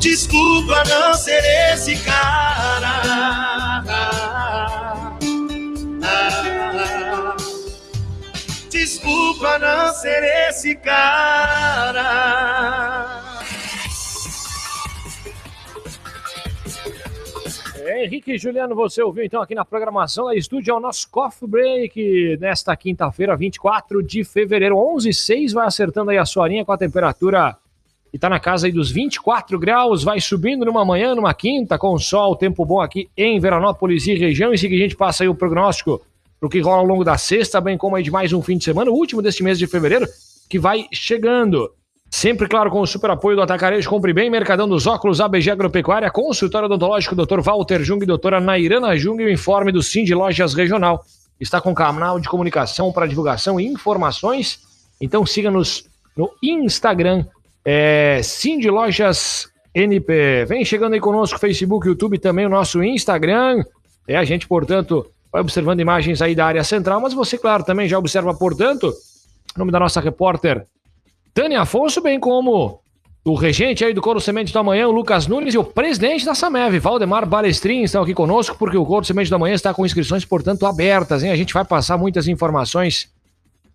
Desculpa 0.00 0.84
não 0.84 1.12
ser 1.14 1.42
esse 1.72 1.96
cara. 2.04 3.02
Desculpa 8.70 9.58
não 9.58 9.92
ser 9.92 10.22
esse 10.48 10.76
cara. 10.76 11.98
É, 17.76 18.04
Henrique 18.04 18.32
e 18.32 18.38
Juliano, 18.38 18.76
você 18.76 19.02
ouviu 19.02 19.24
então 19.24 19.42
aqui 19.42 19.54
na 19.54 19.64
programação 19.64 20.26
da 20.26 20.36
Estúdio, 20.36 20.70
é 20.70 20.74
o 20.74 20.80
nosso 20.80 21.10
Coffee 21.10 21.48
Break 21.48 22.36
nesta 22.38 22.76
quinta-feira, 22.76 23.36
24 23.36 24.00
de 24.02 24.22
fevereiro, 24.22 24.76
11 24.76 25.12
6 25.12 25.52
vai 25.54 25.66
acertando 25.66 26.10
aí 26.12 26.18
a 26.18 26.24
sua 26.24 26.46
linha 26.46 26.64
com 26.64 26.70
a 26.72 26.78
temperatura 26.78 27.56
que 28.10 28.18
tá 28.18 28.28
na 28.28 28.40
casa 28.40 28.66
aí 28.66 28.72
dos 28.72 28.90
24 28.90 29.58
graus, 29.58 30.02
vai 30.02 30.20
subindo 30.20 30.64
numa 30.64 30.84
manhã, 30.84 31.14
numa 31.14 31.34
quinta, 31.34 31.78
com 31.78 31.98
sol, 31.98 32.36
tempo 32.36 32.64
bom 32.64 32.80
aqui 32.80 33.08
em 33.16 33.38
Veranópolis 33.38 34.06
e 34.06 34.14
região, 34.14 34.52
e 34.52 34.58
seguinte 34.58 34.80
a 34.80 34.82
gente 34.84 34.96
passa 34.96 35.24
aí 35.24 35.28
o 35.28 35.34
prognóstico 35.34 36.00
pro 36.40 36.48
que 36.48 36.60
rola 36.60 36.78
ao 36.78 36.86
longo 36.86 37.04
da 37.04 37.18
sexta, 37.18 37.60
bem 37.60 37.76
como 37.76 37.96
aí 37.96 38.02
de 38.02 38.10
mais 38.10 38.32
um 38.32 38.40
fim 38.40 38.56
de 38.56 38.64
semana, 38.64 38.90
o 38.90 38.94
último 38.94 39.20
deste 39.20 39.42
mês 39.42 39.58
de 39.58 39.66
fevereiro, 39.66 40.06
que 40.48 40.58
vai 40.58 40.86
chegando. 40.92 41.70
Sempre, 42.10 42.48
claro, 42.48 42.70
com 42.70 42.80
o 42.80 42.86
super 42.86 43.10
apoio 43.10 43.36
do 43.36 43.42
Atacarejo, 43.42 43.90
compre 43.90 44.14
bem, 44.14 44.30
Mercadão 44.30 44.66
dos 44.66 44.86
Óculos, 44.86 45.20
ABG 45.20 45.50
Agropecuária, 45.50 46.10
Consultório 46.10 46.66
Odontológico, 46.66 47.14
Dr. 47.14 47.40
Walter 47.40 47.82
Jung, 47.82 48.04
Doutora 48.06 48.40
Nairana 48.40 48.96
Jung 48.96 49.22
e 49.22 49.26
o 49.26 49.30
informe 49.30 49.70
do 49.70 49.82
Sim 49.82 50.04
de 50.04 50.14
Lojas 50.14 50.54
Regional. 50.54 51.04
Está 51.38 51.60
com 51.60 51.74
canal 51.74 52.18
de 52.18 52.28
comunicação 52.28 52.90
para 52.92 53.06
divulgação 53.06 53.60
e 53.60 53.66
informações, 53.66 54.60
então 55.00 55.26
siga-nos 55.26 55.86
no 56.16 56.30
Instagram, 56.42 57.26
é, 57.64 58.20
de 58.58 58.70
Lojas 58.70 59.48
NP. 59.74 60.46
Vem 60.46 60.64
chegando 60.64 60.94
aí 60.94 61.00
conosco, 61.00 61.38
Facebook, 61.38 61.86
YouTube, 61.86 62.18
também 62.18 62.46
o 62.46 62.50
nosso 62.50 62.82
Instagram. 62.82 63.62
É 64.06 64.16
a 64.16 64.24
gente, 64.24 64.46
portanto, 64.46 65.06
vai 65.30 65.40
observando 65.40 65.80
imagens 65.80 66.22
aí 66.22 66.34
da 66.34 66.46
área 66.46 66.64
central, 66.64 67.00
mas 67.00 67.12
você, 67.12 67.36
claro, 67.36 67.64
também 67.64 67.88
já 67.88 67.98
observa, 67.98 68.34
portanto, 68.34 68.92
o 69.54 69.58
nome 69.58 69.70
da 69.70 69.78
nossa 69.78 70.00
repórter 70.00 70.66
Dani 71.34 71.54
Afonso, 71.54 72.00
bem 72.00 72.18
como 72.18 72.80
o 73.24 73.34
regente 73.34 73.84
aí 73.84 73.92
do 73.92 74.00
Coro 74.00 74.20
Semente 74.20 74.52
do 74.52 74.58
Amanhã, 74.58 74.88
o 74.88 74.90
Lucas 74.90 75.26
Nunes 75.26 75.54
e 75.54 75.58
o 75.58 75.64
presidente 75.64 76.24
da 76.24 76.34
Samev, 76.34 76.78
Valdemar 76.78 77.26
Balestrin, 77.26 77.82
estão 77.82 78.02
aqui 78.02 78.14
conosco, 78.14 78.56
porque 78.58 78.76
o 78.76 78.86
Coro 78.86 79.04
Semente 79.04 79.28
do 79.28 79.36
Amanhã 79.36 79.54
está 79.54 79.74
com 79.74 79.84
inscrições, 79.84 80.24
portanto, 80.24 80.64
abertas, 80.64 81.22
hein? 81.22 81.30
A 81.30 81.36
gente 81.36 81.52
vai 81.52 81.64
passar 81.64 81.98
muitas 81.98 82.26
informações 82.26 83.08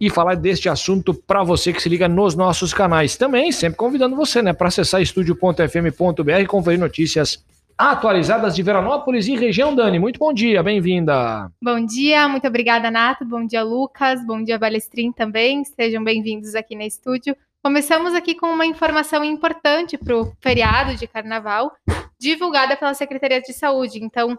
e 0.06 0.10
falar 0.10 0.36
deste 0.36 0.68
assunto 0.68 1.14
para 1.14 1.44
você 1.44 1.72
que 1.72 1.82
se 1.82 1.88
liga 1.88 2.10
nos 2.10 2.36
nossos 2.36 2.74
canais. 2.74 3.16
Também, 3.16 3.54
sempre 3.54 3.78
convidando 3.78 4.18
você, 4.18 4.42
né, 4.42 4.52
para 4.52 4.68
acessar 4.68 5.02
estúdio.fm.br 5.02 6.42
e 6.42 6.46
conferir 6.46 6.78
notícias 6.78 7.42
atualizadas 7.78 8.54
de 8.54 8.62
Veranópolis 8.62 9.30
e 9.30 9.38
região, 9.38 9.74
Dani. 9.74 10.00
Muito 10.00 10.20
bom 10.20 10.34
dia, 10.34 10.62
bem-vinda. 10.62 11.50
Bom 11.62 11.86
dia, 11.86 12.28
muito 12.28 12.46
obrigada, 12.46 12.92
Nato. 12.92 13.24
Bom 13.24 13.48
dia, 13.48 13.64
Lucas. 13.64 14.26
Bom 14.26 14.44
dia, 14.44 14.60
Balestrin 14.60 15.14
também. 15.14 15.64
Sejam 15.64 16.04
bem-vindos 16.04 16.54
aqui 16.54 16.76
no 16.76 16.84
estúdio. 16.84 17.34
Começamos 17.64 18.14
aqui 18.14 18.36
com 18.36 18.48
uma 18.48 18.66
informação 18.66 19.24
importante 19.24 19.98
para 19.98 20.18
o 20.18 20.34
feriado 20.42 20.98
de 20.98 21.08
carnaval, 21.08 21.72
divulgada 22.20 22.76
pela 22.76 22.94
Secretaria 22.94 23.40
de 23.40 23.54
Saúde. 23.54 24.04
Então, 24.04 24.38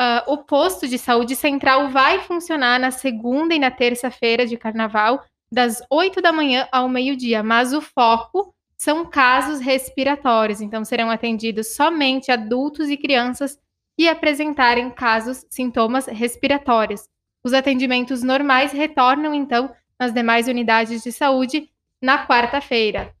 uh, 0.00 0.32
o 0.32 0.38
posto 0.38 0.88
de 0.88 0.98
saúde 0.98 1.36
central 1.36 1.88
vai 1.90 2.20
funcionar 2.20 2.78
na 2.78 2.90
segunda 2.90 3.54
e 3.54 3.58
na 3.58 3.70
terça-feira 3.70 4.46
de 4.46 4.56
carnaval, 4.56 5.24
das 5.50 5.82
8 5.90 6.22
da 6.22 6.32
manhã 6.32 6.66
ao 6.72 6.88
meio-dia, 6.88 7.42
mas 7.42 7.72
o 7.72 7.80
foco 7.80 8.54
são 8.78 9.04
casos 9.04 9.60
respiratórios, 9.60 10.60
então 10.60 10.84
serão 10.84 11.10
atendidos 11.10 11.76
somente 11.76 12.32
adultos 12.32 12.88
e 12.88 12.96
crianças 12.96 13.58
que 13.96 14.08
apresentarem 14.08 14.90
casos, 14.90 15.44
sintomas 15.50 16.06
respiratórios. 16.06 17.04
Os 17.44 17.52
atendimentos 17.52 18.22
normais 18.22 18.72
retornam, 18.72 19.34
então, 19.34 19.72
nas 19.98 20.12
demais 20.12 20.48
unidades 20.48 21.02
de 21.02 21.12
saúde 21.12 21.68
na 22.00 22.26
quarta-feira. 22.26 23.14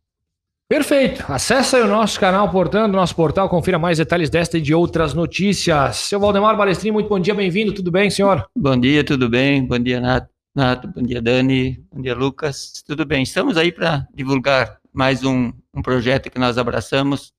Perfeito. 0.72 1.22
Acesse 1.30 1.76
o 1.76 1.86
nosso 1.86 2.18
canal, 2.18 2.50
portanto, 2.50 2.94
nosso 2.94 3.14
portal, 3.14 3.46
confira 3.46 3.78
mais 3.78 3.98
detalhes 3.98 4.30
desta 4.30 4.56
e 4.56 4.60
de 4.62 4.72
outras 4.72 5.12
notícias. 5.12 5.96
Seu 5.96 6.18
Valdemar 6.18 6.56
Balestrin, 6.56 6.92
muito 6.92 7.10
bom 7.10 7.20
dia, 7.20 7.34
bem-vindo, 7.34 7.74
tudo 7.74 7.90
bem, 7.90 8.08
senhor? 8.08 8.46
Bom 8.56 8.80
dia, 8.80 9.04
tudo 9.04 9.28
bem? 9.28 9.66
Bom 9.66 9.78
dia, 9.78 10.00
Nato, 10.00 10.88
bom 10.88 11.02
dia, 11.02 11.20
Dani, 11.20 11.78
bom 11.92 12.00
dia, 12.00 12.14
Lucas, 12.14 12.82
tudo 12.86 13.04
bem? 13.04 13.22
Estamos 13.22 13.58
aí 13.58 13.70
para 13.70 14.08
divulgar 14.14 14.78
mais 14.94 15.22
um, 15.22 15.52
um 15.74 15.82
projeto 15.82 16.30
que 16.30 16.38
nós 16.38 16.56
abraçamos, 16.56 17.34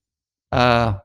uh, 0.53 0.95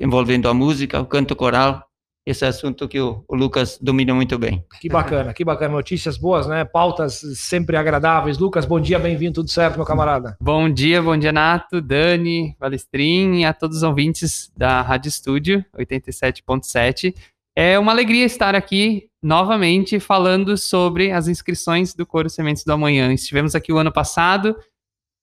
envolvendo 0.00 0.48
a 0.48 0.54
música, 0.54 0.98
o 0.98 1.04
canto 1.04 1.36
coral, 1.36 1.85
esse 2.26 2.44
assunto 2.44 2.88
que 2.88 3.00
o, 3.00 3.24
o, 3.28 3.36
Lucas 3.36 3.78
domina 3.80 4.12
muito 4.12 4.36
bem. 4.36 4.64
Que 4.80 4.88
bacana, 4.88 5.32
que 5.32 5.44
bacana. 5.44 5.74
Notícias 5.74 6.18
boas, 6.18 6.48
né? 6.48 6.64
Pautas 6.64 7.20
sempre 7.36 7.76
agradáveis. 7.76 8.36
Lucas, 8.36 8.66
bom 8.66 8.80
dia, 8.80 8.98
bem-vindo, 8.98 9.34
tudo 9.34 9.48
certo, 9.48 9.76
meu 9.76 9.86
camarada? 9.86 10.36
Bom 10.40 10.68
dia, 10.68 11.00
bom 11.00 11.16
dia, 11.16 11.30
Nato, 11.30 11.80
Dani, 11.80 12.56
Valestrin 12.58 13.36
e 13.36 13.44
a 13.44 13.54
todos 13.54 13.76
os 13.78 13.82
ouvintes 13.84 14.50
da 14.56 14.82
Rádio 14.82 15.08
Estúdio 15.08 15.64
87.7. 15.78 17.14
É 17.54 17.78
uma 17.78 17.92
alegria 17.92 18.24
estar 18.24 18.56
aqui 18.56 19.08
novamente 19.22 20.00
falando 20.00 20.58
sobre 20.58 21.12
as 21.12 21.28
inscrições 21.28 21.94
do 21.94 22.04
Coro 22.04 22.28
Sementes 22.28 22.64
do 22.64 22.72
Amanhã. 22.72 23.12
Estivemos 23.12 23.54
aqui 23.54 23.72
o 23.72 23.78
ano 23.78 23.92
passado, 23.92 24.56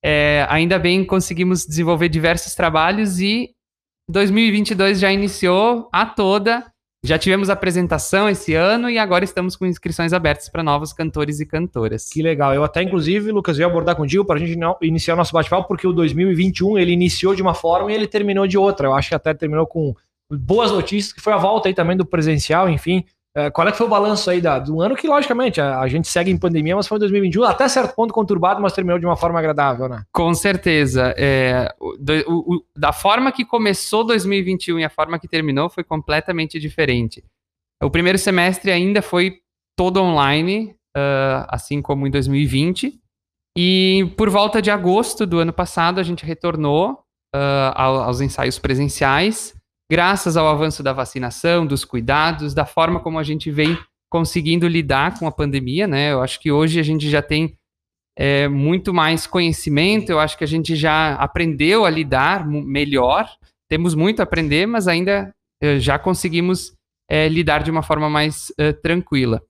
é, 0.02 0.48
ainda 0.50 0.80
bem 0.80 1.04
conseguimos 1.04 1.66
desenvolver 1.66 2.08
diversos 2.08 2.56
trabalhos 2.56 3.20
e 3.20 3.52
2022 4.10 5.00
já 5.00 5.12
iniciou 5.12 5.90
a 5.92 6.06
toda 6.06 6.73
já 7.06 7.20
tivemos 7.20 7.50
apresentação 7.50 8.30
esse 8.30 8.54
ano 8.54 8.90
e 8.90 8.98
agora 8.98 9.26
estamos 9.26 9.58
com 9.58 9.66
inscrições 9.66 10.14
abertas 10.14 10.48
para 10.48 10.64
novos 10.64 10.94
cantores 10.94 11.42
e 11.42 11.46
cantoras. 11.46 12.10
Que 12.10 12.22
legal. 12.22 12.54
Eu 12.54 12.64
até, 12.64 12.82
inclusive, 12.82 13.30
Lucas, 13.30 13.60
ia 13.60 13.66
abordar 13.66 13.98
contigo 13.98 14.24
para 14.24 14.38
a 14.38 14.40
gente 14.40 14.58
iniciar 14.82 15.16
o 15.16 15.18
nosso 15.18 15.34
bate-papo, 15.34 15.68
porque 15.68 15.86
o 15.86 15.92
2021 15.92 16.78
ele 16.78 16.94
iniciou 16.94 17.36
de 17.36 17.42
uma 17.42 17.54
forma 17.54 17.92
e 17.92 17.96
ele 17.96 18.08
terminou 18.08 18.48
de 18.48 18.58
outra. 18.58 18.88
Eu 18.88 18.94
acho 18.94 19.10
que 19.10 19.16
até 19.16 19.34
terminou 19.34 19.68
com 19.68 19.94
boas 20.32 20.72
notícias, 20.72 21.12
que 21.12 21.20
foi 21.20 21.34
a 21.34 21.38
volta 21.38 21.68
aí 21.68 21.74
também 21.74 21.98
do 21.98 22.06
presencial, 22.06 22.70
enfim. 22.70 23.04
É, 23.36 23.50
qual 23.50 23.68
é 23.68 23.72
que 23.72 23.78
foi 23.78 23.88
o 23.88 23.90
balanço 23.90 24.30
aí 24.30 24.40
da, 24.40 24.60
do 24.60 24.80
ano 24.80 24.96
que, 24.96 25.08
logicamente, 25.08 25.60
a, 25.60 25.80
a, 25.80 25.88
gente 25.88 26.08
segue 26.08 26.30
em 26.30 26.38
pandemia, 26.38 26.76
mas 26.76 26.88
foi 26.88 27.00
2021, 27.00 27.44
até 27.46 27.68
certo 27.68 27.96
ponto 27.96 28.14
conturbado, 28.14 28.62
mas 28.62 28.74
terminou 28.74 29.00
de 29.00 29.08
uma 29.08 29.16
forma 29.16 29.40
agradável, 29.40 29.90
né? 29.90 30.04
Com 30.12 30.36
certeza. 30.36 31.16
É, 31.18 31.74
do, 32.00 32.14
o, 32.28 32.56
o, 32.56 32.66
da 32.78 32.94
forma 32.94 33.32
que 33.32 33.44
começou 33.44 34.06
2021 34.06 34.80
e 34.80 34.84
a 34.84 34.90
forma 34.90 35.18
que 35.18 35.28
terminou 35.28 35.68
foi 35.68 35.84
completamente 35.84 36.60
diferente. 36.60 37.24
O 37.82 37.90
primeiro 37.90 38.20
semestre 38.20 38.72
ainda 38.72 39.02
foi 39.02 39.40
todo 39.76 40.00
online, 40.00 40.76
uh, 40.96 41.46
assim 41.50 41.82
como 41.82 42.06
em 42.06 42.12
2020. 42.12 43.00
E 43.58 44.14
por 44.16 44.30
volta 44.30 44.62
de 44.62 44.70
agosto 44.70 45.26
do 45.26 45.40
ano 45.40 45.52
passado, 45.52 46.00
a 46.00 46.04
gente 46.04 46.24
retornou 46.24 47.04
uh, 47.36 47.74
aos 47.76 48.22
ensaios 48.22 48.60
presenciais 48.60 49.56
graças 49.94 50.36
ao 50.36 50.48
avanço 50.48 50.82
da 50.82 50.92
vacinação, 50.92 51.68
dos 51.68 51.86
cuidados, 51.86 52.56
da 52.56 52.66
forma 52.66 53.00
como 53.00 53.20
a 53.20 53.24
gente 53.24 53.52
vem 53.52 53.78
conseguindo 54.10 54.68
lidar 54.68 55.20
com 55.20 55.28
a 55.28 55.32
pandemia, 55.32 55.86
né? 55.86 56.12
Eu 56.12 56.24
acho 56.24 56.40
que 56.40 56.52
hoje 56.52 56.80
a 56.80 56.84
gente 56.84 57.08
já 57.08 57.22
tem 57.22 57.56
é, 58.18 58.48
muito 58.48 58.92
mais 58.92 59.28
conhecimento, 59.28 60.12
eu 60.12 60.20
acho 60.20 60.36
que 60.36 60.44
a 60.44 60.48
gente 60.48 60.76
já 60.76 61.14
aprendeu 61.14 61.86
a 61.86 61.92
lidar 61.92 62.44
melhor, 62.44 63.30
temos 63.70 63.94
muito 63.94 64.20
a 64.20 64.24
aprender, 64.24 64.66
mas 64.66 64.88
ainda 64.88 65.32
é, 65.62 65.78
já 65.78 66.00
conseguimos 66.00 66.74
é, 67.08 67.30
lidar 67.30 67.62
de 67.62 67.70
uma 67.70 67.84
forma 67.84 68.10
mais 68.10 68.52
é, 68.58 68.74
tranquila. 68.74 69.44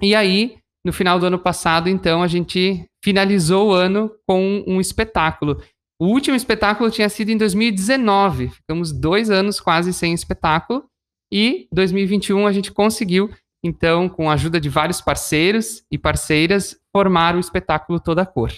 E 0.00 0.14
aí, 0.14 0.56
no 0.86 0.92
final 0.92 1.18
do 1.18 1.26
ano 1.26 1.38
passado, 1.40 1.88
então, 1.88 2.22
a 2.22 2.28
gente 2.28 2.86
finalizou 3.02 3.70
o 3.70 3.74
ano 3.74 4.08
com 4.24 4.62
um 4.68 4.80
espetáculo. 4.80 5.60
O 5.98 6.06
último 6.06 6.36
espetáculo 6.36 6.90
tinha 6.90 7.08
sido 7.08 7.30
em 7.30 7.36
2019. 7.36 8.48
Ficamos 8.48 8.92
dois 8.92 9.30
anos 9.30 9.60
quase 9.60 9.92
sem 9.92 10.12
espetáculo. 10.12 10.84
E 11.32 11.66
2021 11.72 12.46
a 12.46 12.52
gente 12.52 12.70
conseguiu, 12.72 13.30
então, 13.64 14.08
com 14.08 14.30
a 14.30 14.34
ajuda 14.34 14.60
de 14.60 14.68
vários 14.68 15.00
parceiros 15.00 15.82
e 15.90 15.98
parceiras, 15.98 16.76
formar 16.92 17.34
o 17.34 17.40
espetáculo 17.40 17.98
Toda 17.98 18.26
Cor. 18.26 18.52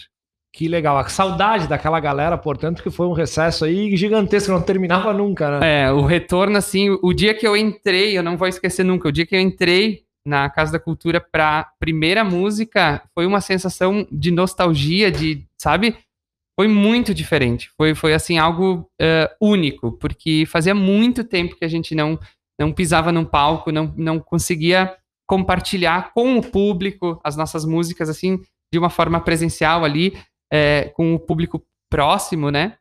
Que 0.53 0.69
legal. 0.69 0.97
A 0.97 1.06
saudade 1.09 1.69
daquela 1.69 2.00
galera, 2.00 2.38
portanto, 2.38 2.83
que 2.83 2.91
foi 2.91 3.06
um 3.06 3.12
recesso 3.12 3.65
aí 3.67 3.94
gigantesco, 3.97 4.50
não 4.50 4.62
terminava 4.62 5.12
nunca, 5.12 5.61
né? 5.61 5.82
É, 5.82 5.93
o 5.93 6.03
retorno, 6.06 6.56
assim, 6.56 6.97
o 7.03 7.12
dia 7.12 7.35
que 7.35 7.47
eu 7.47 7.56
entrei, 7.56 8.17
eu 8.17 8.23
não 8.23 8.39
vou 8.39 8.49
esquecer 8.49 8.82
nunca, 8.82 9.09
o 9.09 9.12
dia 9.12 9.27
que 9.27 9.37
eu 9.37 9.41
entrei 9.41 10.05
na 10.27 10.50
Casa 10.50 10.73
da 10.73 10.81
Cultura 10.81 11.21
para 11.21 11.71
primeira 11.79 12.25
música, 12.25 13.03
foi 13.15 13.27
uma 13.27 13.41
sensação 13.41 14.06
de 14.11 14.31
nostalgia, 14.31 15.11
de, 15.11 15.47
sabe? 15.61 15.97
Foi 16.58 16.67
muito 16.67 17.12
diferente. 17.12 17.70
Foi, 17.76 17.94
foi 17.94 18.14
assim, 18.14 18.38
algo 18.38 18.91
uh, 19.00 19.29
único, 19.47 19.93
porque 19.93 20.44
fazia 20.47 20.75
muito 20.75 21.23
tempo 21.23 21.55
que 21.55 21.64
a 21.64 21.69
gente 21.69 21.94
não, 21.94 22.19
não 22.58 22.73
pisava 22.73 23.12
num 23.12 23.25
palco, 23.25 23.70
não, 23.70 23.93
não 23.97 24.19
conseguia 24.19 24.97
compartilhar 25.29 26.12
com 26.14 26.38
o 26.38 26.43
público 26.43 27.20
as 27.23 27.37
nossas 27.37 27.64
músicas, 27.64 28.08
assim, 28.08 28.41
de 28.73 28.79
uma 28.79 28.88
forma 28.88 29.20
presencial 29.20 29.85
ali, 29.85 30.17
é, 30.50 30.88
com 30.94 31.14
o 31.14 31.20
público 31.20 31.62
próximo, 31.91 32.50
né? 32.50 32.79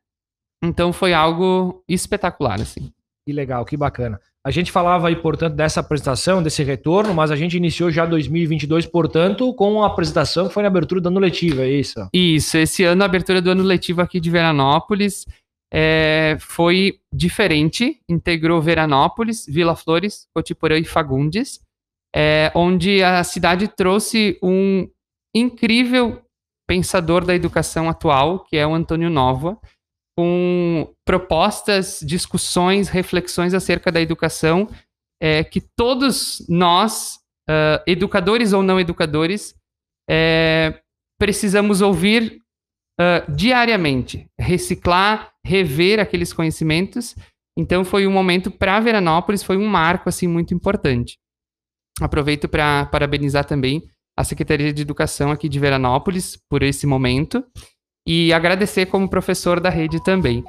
Então 0.64 0.94
foi 0.94 1.14
algo 1.14 1.84
espetacular, 1.88 2.62
assim. 2.62 2.92
Que 3.28 3.34
legal, 3.34 3.66
que 3.66 3.76
bacana. 3.76 4.22
A 4.46 4.52
gente 4.52 4.72
falava 4.72 5.08
aí, 5.08 5.16
portanto, 5.16 5.56
dessa 5.56 5.80
apresentação, 5.80 6.44
desse 6.44 6.64
retorno, 6.64 7.16
mas 7.16 7.32
a 7.32 7.36
gente 7.36 7.58
iniciou 7.58 7.90
já 7.90 8.06
2022, 8.06 8.86
portanto, 8.86 9.52
com 9.56 9.82
a 9.82 9.88
apresentação 9.88 10.48
que 10.48 10.54
foi 10.54 10.62
na 10.62 10.68
abertura 10.68 11.02
do 11.02 11.08
ano 11.08 11.20
letivo, 11.20 11.62
é 11.62 11.70
isso? 11.72 12.08
Isso, 12.14 12.56
esse 12.56 12.84
ano 12.84 13.02
a 13.02 13.06
abertura 13.06 13.42
do 13.42 13.50
ano 13.50 13.64
letivo 13.64 14.02
aqui 14.02 14.20
de 14.20 14.30
Veranópolis 14.30 15.26
é, 15.74 16.38
foi 16.40 17.00
diferente, 17.12 18.00
integrou 18.08 18.62
Veranópolis, 18.62 19.48
Vila 19.48 19.76
Flores, 19.76 20.28
Cotiporã 20.32 20.78
e 20.78 20.86
Fagundes, 20.86 21.60
é, 22.16 22.52
onde 22.54 23.02
a 23.02 23.24
cidade 23.24 23.68
trouxe 23.68 24.38
um 24.44 24.88
incrível 25.36 26.22
pensador 26.70 27.26
da 27.26 27.34
educação 27.34 27.90
atual, 27.90 28.46
que 28.46 28.56
é 28.58 28.66
o 28.66 28.76
Antônio 28.76 29.10
Nova, 29.10 29.58
com 30.16 30.85
propostas, 31.06 32.00
discussões, 32.02 32.90
reflexões 32.90 33.54
acerca 33.54 33.92
da 33.92 34.02
educação 34.02 34.68
é, 35.22 35.44
que 35.44 35.62
todos 35.62 36.46
nós, 36.50 37.20
uh, 37.50 37.82
educadores 37.88 38.54
ou 38.54 38.64
não 38.64 38.80
educadores, 38.80 39.56
é, 40.10 40.82
precisamos 41.20 41.82
ouvir 41.82 42.42
uh, 43.00 43.32
diariamente, 43.32 44.28
reciclar, 44.40 45.32
rever 45.46 46.00
aqueles 46.00 46.34
conhecimentos. 46.34 47.16
Então 47.58 47.86
foi 47.86 48.06
um 48.06 48.12
momento 48.12 48.52
para 48.52 48.80
Veranópolis, 48.80 49.44
foi 49.44 49.58
um 49.58 49.68
marco 49.68 50.10
assim 50.10 50.28
muito 50.28 50.54
importante. 50.54 51.18
Aproveito 52.02 52.50
para 52.50 52.86
parabenizar 52.88 53.46
também 53.46 53.82
a 54.18 54.24
Secretaria 54.24 54.74
de 54.74 54.82
Educação 54.82 55.32
aqui 55.32 55.48
de 55.48 55.60
Veranópolis 55.60 56.38
por 56.50 56.62
esse 56.62 56.86
momento 56.86 57.44
e 58.08 58.34
agradecer 58.34 58.86
como 58.88 59.10
professor 59.10 59.60
da 59.60 59.70
rede 59.70 60.04
também. 60.04 60.44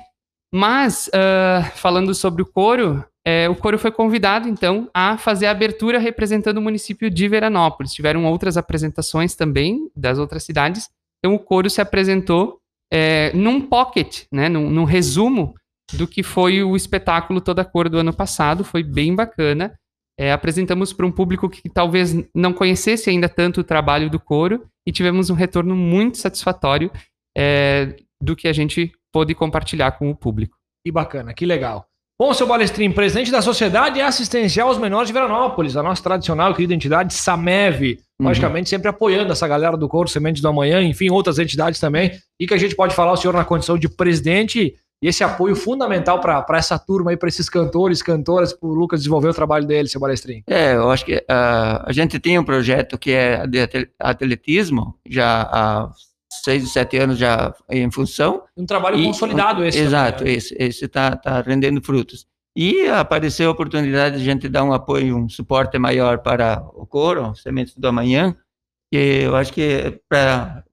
Mas, 0.53 1.09
uh, 1.09 1.71
falando 1.77 2.15
sobre 2.15 2.43
o 2.43 2.47
coro, 2.47 3.05
é, 3.27 3.49
o 3.49 3.57
coro 3.57 3.77
foi 3.77 3.91
convidado, 3.91 4.49
então, 4.49 4.89
a 4.95 5.19
fazer 5.19 5.47
a 5.47 5.51
abertura 5.51 5.99
representando 5.99 6.59
o 6.59 6.63
município 6.63 7.11
de 7.11 7.27
Veranópolis. 7.27 7.93
Tiveram 7.93 8.25
outras 8.25 8.57
apresentações 8.57 9.35
também 9.35 9.91
das 9.97 10.19
outras 10.19 10.45
cidades. 10.45 10.89
Então, 11.19 11.35
o 11.35 11.39
coro 11.39 11.69
se 11.69 11.81
apresentou 11.81 12.61
é, 12.93 13.33
num 13.35 13.61
pocket, 13.61 14.27
né, 14.31 14.49
num, 14.49 14.71
num, 14.71 14.85
resumo 14.85 15.55
do 15.95 16.07
que 16.07 16.23
foi 16.23 16.63
o 16.63 16.77
espetáculo 16.77 17.41
Toda 17.41 17.65
Cor 17.65 17.89
do 17.89 17.99
ano 17.99 18.13
passado. 18.13 18.63
Foi 18.63 18.85
bem 18.85 19.13
bacana. 19.13 19.77
É, 20.19 20.31
apresentamos 20.31 20.93
para 20.93 21.05
um 21.05 21.13
público 21.13 21.51
que 21.51 21.69
talvez 21.69 22.15
não 22.33 22.53
conhecesse 22.53 23.11
ainda 23.11 23.29
tanto 23.29 23.61
o 23.61 23.65
trabalho 23.65 24.09
do 24.09 24.21
coro 24.21 24.67
e 24.87 24.93
tivemos 24.93 25.31
um 25.31 25.35
retorno 25.35 25.75
muito 25.75 26.17
satisfatório 26.17 26.91
é, 27.37 27.97
do 28.23 28.37
que 28.37 28.49
a 28.49 28.53
gente 28.53 28.93
pôde 29.17 29.35
compartilhar 29.35 29.93
com 29.93 30.11
o 30.11 30.15
público. 30.15 30.59
Que 30.85 30.93
bacana, 30.93 31.33
que 31.33 31.47
legal. 31.47 31.87
Bom, 32.21 32.35
seu 32.35 32.47
Balestrin, 32.47 32.93
presidente 32.93 33.31
da 33.31 33.41
Sociedade 33.41 33.99
Assistencial 33.99 34.69
aos 34.69 34.77
Menores 34.77 35.07
de 35.07 35.15
Veranópolis, 35.15 35.75
a 35.75 35.83
nossa 35.83 36.03
tradicional 36.03 36.51
e 36.51 36.55
querida 36.55 36.75
entidade 36.75 37.15
SAMEV, 37.15 37.99
uhum. 38.21 38.27
logicamente 38.27 38.69
sempre 38.69 38.91
apoiando 38.91 39.33
essa 39.33 39.49
galera 39.49 39.75
do 39.75 39.89
Coro 39.89 40.07
Sementes 40.07 40.43
do 40.43 40.49
Amanhã, 40.49 40.83
enfim, 40.83 41.09
outras 41.09 41.39
entidades 41.39 41.81
também, 41.81 42.13
e 42.39 42.47
que 42.47 42.53
a 42.53 42.59
gente 42.59 42.77
pode 42.77 42.95
falar 42.95 43.13
o 43.13 43.17
senhor 43.17 43.33
na 43.33 43.43
condição 43.43 43.79
de 43.79 43.89
presidente 43.89 44.75
e 45.03 45.09
esse 45.09 45.25
apoio 45.25 45.57
fundamental 45.57 46.21
para 46.21 46.59
essa 46.59 46.79
turma 46.79 47.11
aí, 47.11 47.17
para 47.17 47.31
esses 47.31 47.49
cantores, 47.49 48.03
cantoras, 48.03 48.53
para 48.53 48.69
o 48.69 48.75
Lucas 48.75 49.01
desenvolver 49.01 49.31
o 49.31 49.35
trabalho 49.35 49.67
dele, 49.67 49.89
seu 49.89 50.01
Balestrin. 50.01 50.43
É, 50.47 50.75
eu 50.75 50.91
acho 50.91 51.07
que 51.07 51.17
uh, 51.17 51.23
a 51.87 51.91
gente 51.91 52.19
tem 52.19 52.39
um 52.39 52.45
projeto 52.45 52.99
que 52.99 53.13
é 53.13 53.47
de 53.47 53.61
atletismo, 53.99 54.95
já 55.09 55.41
há 55.51 55.91
seis, 56.43 56.73
sete 56.73 56.97
anos 56.97 57.19
já 57.19 57.55
em 57.71 57.91
função. 57.91 58.43
Um 58.57 58.67
trabalho 58.67 58.99
e, 58.99 59.05
consolidado 59.05 59.65
esse. 59.65 59.79
Exato, 59.79 60.19
também, 60.19 60.35
né? 60.35 60.39
esse 60.39 60.85
está 60.85 61.17
tá 61.17 61.41
rendendo 61.41 61.83
frutos. 61.83 62.27
E 62.57 62.87
apareceu 62.87 63.49
a 63.49 63.53
oportunidade 63.53 64.17
de 64.17 64.23
a 64.23 64.25
gente 64.25 64.49
dar 64.49 64.65
um 64.65 64.73
apoio, 64.73 65.17
um 65.17 65.29
suporte 65.29 65.79
maior 65.79 66.19
para 66.19 66.65
o 66.75 66.87
coro, 66.87 67.35
Sementes 67.35 67.77
do 67.77 67.87
Amanhã, 67.87 68.35
que 68.91 68.97
eu 68.97 69.37
acho 69.37 69.53
que 69.53 69.63
é 69.63 70.01
para 70.09 70.65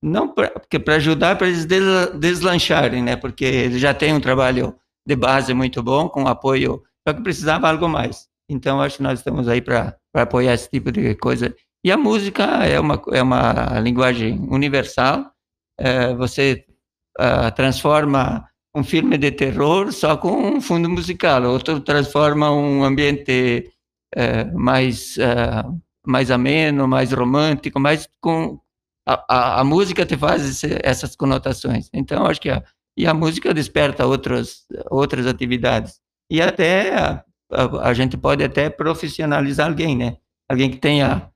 não 0.00 0.32
para 0.32 0.94
ajudar 0.94 1.36
para 1.36 1.48
eles 1.48 1.66
deslancharem, 2.14 3.02
né? 3.02 3.16
Porque 3.16 3.44
eles 3.44 3.80
já 3.80 3.92
têm 3.92 4.14
um 4.14 4.20
trabalho 4.20 4.74
de 5.06 5.16
base 5.16 5.52
muito 5.52 5.82
bom 5.82 6.08
com 6.08 6.26
apoio, 6.26 6.82
só 7.06 7.12
que 7.12 7.22
precisava 7.22 7.68
algo 7.68 7.88
mais. 7.88 8.28
Então 8.48 8.80
acho 8.80 8.98
que 8.98 9.02
nós 9.02 9.18
estamos 9.18 9.48
aí 9.48 9.60
para 9.60 9.96
apoiar 10.14 10.54
esse 10.54 10.70
tipo 10.70 10.90
de 10.90 11.14
coisa 11.16 11.54
e 11.84 11.90
a 11.90 11.96
música 11.96 12.44
é 12.66 12.78
uma, 12.78 13.02
é 13.12 13.22
uma 13.22 13.80
linguagem 13.80 14.38
universal. 14.50 15.30
É, 15.78 16.14
você 16.14 16.64
uh, 17.18 17.54
transforma 17.54 18.46
um 18.74 18.84
filme 18.84 19.16
de 19.16 19.30
terror 19.30 19.92
só 19.92 20.16
com 20.16 20.30
um 20.30 20.60
fundo 20.60 20.88
musical, 20.88 21.42
outro 21.44 21.80
transforma 21.80 22.50
um 22.50 22.84
ambiente 22.84 23.72
uh, 24.14 24.58
mais, 24.58 25.16
uh, 25.16 25.80
mais 26.06 26.30
ameno, 26.30 26.86
mais 26.86 27.12
romântico, 27.12 27.80
mais 27.80 28.08
com 28.20 28.60
a, 29.08 29.24
a, 29.28 29.60
a 29.60 29.64
música 29.64 30.04
te 30.04 30.16
faz 30.16 30.44
esse, 30.44 30.78
essas 30.82 31.16
conotações. 31.16 31.88
Então, 31.92 32.26
acho 32.26 32.40
que 32.40 32.50
a, 32.50 32.62
e 32.96 33.06
a 33.06 33.14
música 33.14 33.54
desperta 33.54 34.06
outras 34.06 34.66
outras 34.90 35.26
atividades. 35.26 36.00
E 36.30 36.40
até 36.40 36.94
a, 36.94 37.24
a, 37.82 37.94
gente 37.94 38.16
pode 38.16 38.44
até 38.44 38.68
profissionalizar 38.70 39.68
alguém, 39.68 39.96
né? 39.96 40.16
Alguém 40.48 40.70
que 40.70 40.78
tenha 40.78 41.29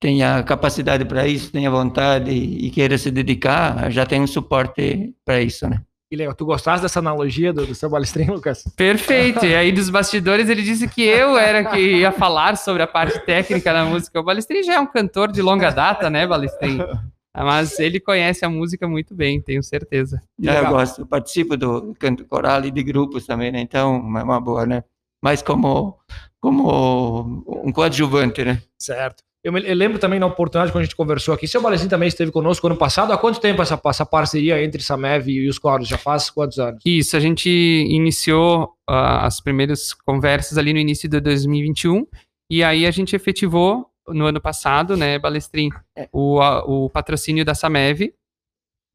tenha 0.00 0.42
capacidade 0.42 1.04
para 1.04 1.26
isso, 1.26 1.50
tenha 1.50 1.70
vontade 1.70 2.30
e, 2.30 2.70
queira 2.70 2.98
se 2.98 3.10
dedicar, 3.10 3.90
já 3.90 4.04
tem 4.04 4.20
um 4.20 4.26
suporte 4.26 5.14
para 5.24 5.40
isso, 5.40 5.68
né? 5.68 5.80
Que 6.08 6.16
legal. 6.16 6.34
Tu 6.34 6.46
gostaste 6.46 6.82
dessa 6.82 7.00
analogia 7.00 7.52
do, 7.52 7.66
do 7.66 7.74
seu 7.74 7.90
balestrinho, 7.90 8.34
Lucas? 8.34 8.62
Perfeito. 8.76 9.44
E 9.44 9.56
aí, 9.56 9.72
dos 9.72 9.90
bastidores, 9.90 10.48
ele 10.48 10.62
disse 10.62 10.86
que 10.86 11.02
eu 11.02 11.36
era 11.36 11.64
que 11.64 11.78
ia 11.78 12.12
falar 12.12 12.56
sobre 12.56 12.82
a 12.82 12.86
parte 12.86 13.18
técnica 13.26 13.72
da 13.72 13.84
música. 13.84 14.20
O 14.20 14.22
Balestrinho 14.22 14.62
já 14.62 14.74
é 14.74 14.80
um 14.80 14.86
cantor 14.86 15.32
de 15.32 15.42
longa 15.42 15.70
data, 15.70 16.08
né, 16.08 16.24
Balestrinho? 16.24 16.86
Mas 17.34 17.78
ele 17.80 17.98
conhece 17.98 18.44
a 18.44 18.48
música 18.48 18.88
muito 18.88 19.14
bem, 19.14 19.42
tenho 19.42 19.62
certeza. 19.62 20.22
É, 20.42 20.60
eu 20.60 20.68
gosto. 20.68 21.02
Eu 21.02 21.06
participo 21.06 21.56
do 21.56 21.94
canto 21.98 22.24
coral 22.24 22.64
e 22.64 22.70
de 22.70 22.82
grupos 22.84 23.26
também, 23.26 23.50
né? 23.50 23.60
Então, 23.60 23.96
é 24.16 24.22
uma 24.22 24.40
boa, 24.40 24.64
né? 24.64 24.84
Mas 25.20 25.42
como, 25.42 25.98
como 26.40 27.44
um 27.64 27.72
coadjuvante, 27.72 28.44
né? 28.44 28.62
Certo. 28.78 29.25
Eu, 29.46 29.52
me, 29.52 29.62
eu, 29.64 29.76
lembro 29.76 29.96
também 30.00 30.18
na 30.18 30.26
oportunidade 30.26 30.72
quando 30.72 30.82
a 30.82 30.84
gente 30.86 30.96
conversou 30.96 31.32
aqui, 31.32 31.46
seu 31.46 31.62
Balezinho 31.62 31.88
também 31.88 32.08
esteve 32.08 32.32
conosco 32.32 32.66
ano 32.66 32.74
passado. 32.74 33.12
Há 33.12 33.16
quanto 33.16 33.38
tempo 33.38 33.62
essa, 33.62 33.80
essa 33.86 34.04
parceria 34.04 34.60
entre 34.60 34.82
Samev 34.82 35.28
e 35.28 35.48
os 35.48 35.56
Coros? 35.56 35.86
Já 35.86 35.96
faz 35.96 36.28
quantos 36.28 36.58
anos? 36.58 36.82
Isso, 36.84 37.16
a 37.16 37.20
gente 37.20 37.48
iniciou 37.48 38.64
uh, 38.90 39.22
as 39.22 39.40
primeiras 39.40 39.94
conversas 39.94 40.58
ali 40.58 40.72
no 40.72 40.80
início 40.80 41.08
de 41.08 41.20
2021 41.20 42.04
e 42.50 42.64
aí 42.64 42.84
a 42.84 42.90
gente 42.90 43.14
efetivou 43.14 43.86
no 44.08 44.26
ano 44.26 44.40
passado, 44.40 44.96
né, 44.96 45.16
Balestrin, 45.16 45.70
é. 45.96 46.08
o, 46.12 46.40
o 46.40 46.90
patrocínio 46.90 47.44
da 47.44 47.54
Samev 47.54 48.12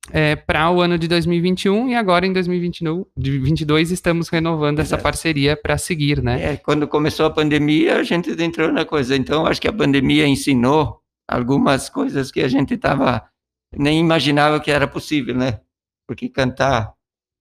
é, 0.10 0.36
para 0.36 0.70
o 0.72 0.82
ano 0.82 0.98
de 0.98 1.08
2021 1.08 1.90
e 1.90 1.96
agora 1.96 2.26
em 2.26 2.34
2022 2.34 3.92
estamos 3.92 4.30
renovando 4.30 4.80
essa 4.80 4.98
parceria 4.98 5.56
para 5.56 5.78
seguir, 5.78 6.24
né? 6.24 6.54
É, 6.54 6.58
quando 6.58 6.88
começou 6.88 7.26
a 7.26 7.30
pandemia, 7.30 7.98
a 7.98 8.04
gente 8.04 8.32
entrou 8.42 8.72
na 8.72 8.84
coisa. 8.84 9.16
Então, 9.16 9.46
acho 9.46 9.62
que 9.62 9.68
a 9.68 9.74
pandemia 9.74 10.28
ensinou 10.28 11.00
algumas 11.30 11.90
coisas 11.90 12.32
que 12.32 12.42
a 12.42 12.48
gente 12.48 12.76
tava 12.78 13.24
nem 13.78 14.00
imaginava 14.00 14.60
que 14.60 14.72
era 14.72 14.88
possível, 14.88 15.36
né? 15.36 15.60
Porque 16.08 16.28
cantar 16.28 16.94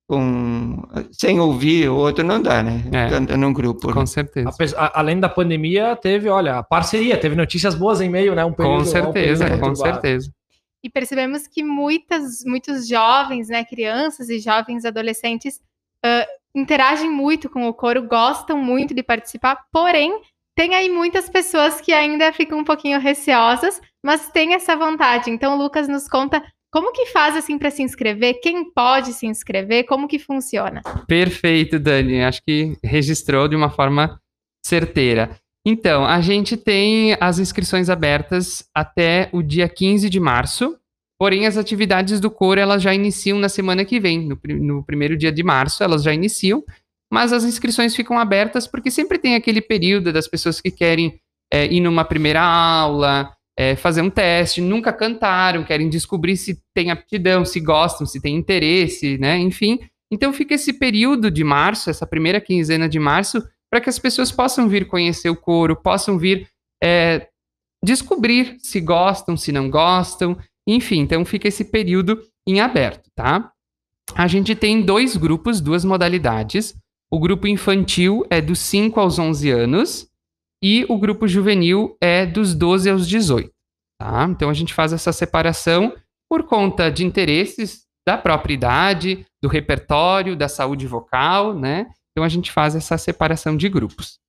com 0.07 0.83
sem 1.11 1.39
ouvir 1.39 1.89
o 1.89 1.95
outro 1.95 2.23
não 2.23 2.41
dá, 2.41 2.61
né? 2.61 2.83
É, 2.91 3.09
Canta 3.09 3.35
num 3.35 3.51
grupo. 3.51 3.91
Com 3.91 4.01
né? 4.01 4.05
certeza. 4.05 4.49
A, 4.77 4.99
além 4.99 5.19
da 5.19 5.27
pandemia, 5.27 5.95
teve, 5.95 6.29
olha, 6.29 6.59
a 6.59 6.63
parceria, 6.63 7.17
teve 7.17 7.35
notícias 7.35 7.75
boas 7.75 8.01
em 8.01 8.09
meio, 8.09 8.35
né? 8.35 8.45
Um 8.45 8.53
período, 8.53 8.79
com 8.79 8.85
certeza, 8.85 9.45
um 9.55 9.59
com 9.59 9.75
certeza 9.75 10.31
e 10.83 10.89
percebemos 10.89 11.47
que 11.47 11.63
muitas, 11.63 12.43
muitos 12.43 12.87
jovens, 12.87 13.49
né, 13.49 13.63
crianças 13.63 14.29
e 14.29 14.39
jovens 14.39 14.85
adolescentes 14.85 15.61
uh, 16.05 16.27
interagem 16.55 17.09
muito 17.09 17.49
com 17.49 17.67
o 17.67 17.73
coro, 17.73 18.07
gostam 18.07 18.57
muito 18.57 18.93
de 18.93 19.03
participar, 19.03 19.57
porém 19.71 20.21
tem 20.55 20.75
aí 20.75 20.89
muitas 20.89 21.29
pessoas 21.29 21.79
que 21.79 21.93
ainda 21.93 22.31
ficam 22.33 22.59
um 22.59 22.63
pouquinho 22.63 22.99
receosas, 22.99 23.79
mas 24.03 24.29
tem 24.29 24.53
essa 24.53 24.75
vontade. 24.75 25.29
Então, 25.29 25.55
o 25.55 25.57
Lucas 25.57 25.87
nos 25.87 26.07
conta 26.07 26.43
como 26.71 26.93
que 26.93 27.07
faz 27.07 27.35
assim 27.35 27.57
para 27.57 27.69
se 27.69 27.83
inscrever? 27.83 28.39
Quem 28.41 28.71
pode 28.71 29.11
se 29.11 29.25
inscrever? 29.25 29.85
Como 29.85 30.07
que 30.07 30.17
funciona? 30.17 30.81
Perfeito, 31.05 31.77
Dani. 31.77 32.23
Acho 32.23 32.41
que 32.43 32.77
registrou 32.81 33.47
de 33.47 33.57
uma 33.57 33.69
forma 33.69 34.21
certeira. 34.65 35.37
Então, 35.65 36.05
a 36.05 36.19
gente 36.21 36.57
tem 36.57 37.15
as 37.19 37.37
inscrições 37.37 37.89
abertas 37.89 38.67
até 38.73 39.29
o 39.31 39.43
dia 39.43 39.69
15 39.69 40.09
de 40.09 40.19
março, 40.19 40.75
porém 41.19 41.45
as 41.45 41.55
atividades 41.55 42.19
do 42.19 42.31
coro 42.31 42.59
elas 42.59 42.81
já 42.81 42.93
iniciam 42.93 43.37
na 43.37 43.47
semana 43.47 43.85
que 43.85 43.99
vem, 43.99 44.27
no, 44.27 44.39
no 44.59 44.83
primeiro 44.83 45.15
dia 45.15 45.31
de 45.31 45.43
março 45.43 45.83
elas 45.83 46.01
já 46.01 46.11
iniciam, 46.11 46.63
mas 47.13 47.31
as 47.31 47.43
inscrições 47.43 47.95
ficam 47.95 48.17
abertas 48.17 48.65
porque 48.65 48.89
sempre 48.89 49.19
tem 49.19 49.35
aquele 49.35 49.61
período 49.61 50.11
das 50.11 50.27
pessoas 50.27 50.59
que 50.59 50.71
querem 50.71 51.19
é, 51.53 51.67
ir 51.71 51.79
numa 51.81 52.05
primeira 52.05 52.41
aula, 52.41 53.31
é, 53.57 53.75
fazer 53.75 54.01
um 54.01 54.09
teste, 54.09 54.61
nunca 54.61 54.91
cantaram, 54.91 55.63
querem 55.63 55.89
descobrir 55.89 56.37
se 56.37 56.59
tem 56.73 56.89
aptidão, 56.89 57.45
se 57.45 57.59
gostam, 57.59 58.07
se 58.07 58.21
tem 58.21 58.35
interesse, 58.35 59.17
né? 59.17 59.37
Enfim, 59.37 59.79
Então 60.11 60.33
fica 60.33 60.55
esse 60.55 60.73
período 60.73 61.29
de 61.29 61.43
março, 61.43 61.89
essa 61.89 62.07
primeira 62.07 62.41
quinzena 62.41 62.89
de 62.89 62.97
março, 62.99 63.43
para 63.71 63.79
que 63.79 63.89
as 63.89 63.97
pessoas 63.97 64.31
possam 64.31 64.67
vir 64.67 64.85
conhecer 64.85 65.29
o 65.29 65.35
coro, 65.35 65.75
possam 65.75 66.17
vir 66.17 66.47
é, 66.83 67.29
descobrir 67.83 68.57
se 68.59 68.81
gostam, 68.81 69.37
se 69.37 69.51
não 69.51 69.69
gostam, 69.69 70.37
enfim, 70.67 70.99
então 70.99 71.23
fica 71.23 71.47
esse 71.47 71.65
período 71.65 72.21
em 72.45 72.59
aberto, 72.59 73.09
tá? 73.15 73.51
A 74.13 74.27
gente 74.27 74.53
tem 74.55 74.81
dois 74.81 75.15
grupos, 75.15 75.61
duas 75.61 75.85
modalidades. 75.85 76.75
O 77.09 77.19
grupo 77.19 77.47
infantil 77.47 78.25
é 78.29 78.41
dos 78.41 78.59
5 78.59 78.99
aos 78.99 79.17
11 79.17 79.49
anos 79.49 80.07
e 80.61 80.85
o 80.89 80.97
grupo 80.97 81.27
juvenil 81.27 81.97
é 82.01 82.25
dos 82.25 82.53
12 82.53 82.89
aos 82.89 83.07
18, 83.07 83.49
tá? 83.99 84.27
Então 84.29 84.49
a 84.49 84.53
gente 84.53 84.73
faz 84.73 84.91
essa 84.91 85.13
separação 85.13 85.95
por 86.29 86.43
conta 86.43 86.89
de 86.89 87.05
interesses 87.05 87.85
da 88.05 88.17
própria 88.17 88.53
idade, 88.53 89.25
do 89.41 89.47
repertório, 89.47 90.35
da 90.35 90.47
saúde 90.47 90.87
vocal, 90.87 91.53
né? 91.53 91.87
Então 92.11 92.23
a 92.23 92.29
gente 92.29 92.51
faz 92.51 92.75
essa 92.75 92.97
separação 92.97 93.55
de 93.55 93.69
grupos. 93.69 94.19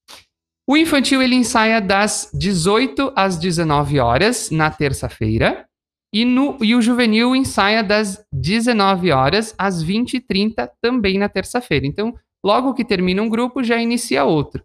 O 0.69 0.77
infantil 0.77 1.21
ele 1.21 1.35
ensaia 1.35 1.81
das 1.81 2.31
18 2.33 3.12
às 3.17 3.37
19 3.37 3.99
horas 3.99 4.51
na 4.51 4.71
terça-feira 4.71 5.67
e, 6.15 6.25
no, 6.25 6.57
e 6.62 6.75
o 6.75 6.83
juvenil 6.83 7.35
ensaia 7.35 7.83
das 7.83 8.25
19 8.33 9.11
horas 9.11 9.55
às 9.59 9.83
20 9.83 10.15
e 10.15 10.21
30 10.21 10.71
também 10.81 11.19
na 11.19 11.29
terça-feira. 11.29 11.87
Então, 11.87 12.15
logo 12.45 12.75
que 12.75 12.85
termina 12.85 13.23
um 13.23 13.29
grupo, 13.29 13.65
já 13.65 13.81
inicia 13.81 14.25
outro. 14.25 14.62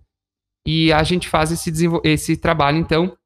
E 0.68 0.92
a 0.92 1.02
gente 1.04 1.30
faz 1.30 1.52
esse, 1.52 1.72
esse 2.04 2.36
trabalho, 2.36 2.78
então, 2.78 3.18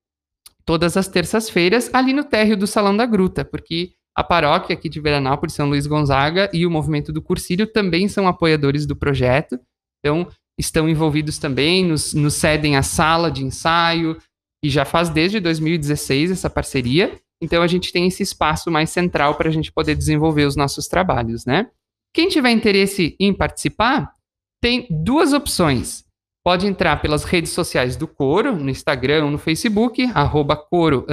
todas 0.63 0.95
as 0.95 1.07
terças-feiras 1.07 1.89
ali 1.93 2.13
no 2.13 2.23
térreo 2.23 2.55
do 2.55 2.67
Salão 2.67 2.95
da 2.95 3.05
Gruta, 3.05 3.43
porque 3.43 3.93
a 4.15 4.23
paróquia 4.23 4.75
aqui 4.75 4.87
de 4.87 4.99
Veranópolis, 4.99 5.55
São 5.55 5.67
Luís 5.67 5.87
Gonzaga 5.87 6.49
e 6.53 6.65
o 6.65 6.71
movimento 6.71 7.11
do 7.11 7.21
Cursílio 7.21 7.65
também 7.65 8.07
são 8.07 8.27
apoiadores 8.27 8.85
do 8.85 8.95
projeto. 8.95 9.59
Então, 10.03 10.27
estão 10.59 10.89
envolvidos 10.89 11.37
também, 11.37 11.85
nos, 11.85 12.13
nos 12.13 12.33
cedem 12.35 12.75
a 12.75 12.83
sala 12.83 13.31
de 13.31 13.43
ensaio, 13.43 14.17
e 14.63 14.69
já 14.69 14.85
faz 14.85 15.09
desde 15.09 15.39
2016 15.39 16.31
essa 16.31 16.49
parceria. 16.49 17.19
Então, 17.41 17.63
a 17.63 17.67
gente 17.67 17.91
tem 17.91 18.07
esse 18.07 18.21
espaço 18.21 18.69
mais 18.69 18.89
central 18.89 19.35
para 19.35 19.49
a 19.49 19.51
gente 19.51 19.71
poder 19.71 19.95
desenvolver 19.95 20.45
os 20.45 20.55
nossos 20.55 20.87
trabalhos, 20.87 21.45
né? 21.45 21.69
Quem 22.13 22.27
tiver 22.27 22.51
interesse 22.51 23.15
em 23.19 23.33
participar, 23.33 24.13
tem 24.61 24.85
duas 24.89 25.33
opções. 25.33 26.03
Pode 26.43 26.65
entrar 26.65 27.01
pelas 27.01 27.23
redes 27.23 27.51
sociais 27.51 27.95
do 27.95 28.07
Coro, 28.07 28.55
no 28.55 28.69
Instagram 28.69 29.25
ou 29.25 29.31
no 29.31 29.37
Facebook, 29.37 30.03
arroba 30.13 30.55
coro, 30.55 31.05